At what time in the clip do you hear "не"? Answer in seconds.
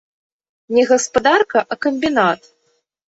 0.77-0.85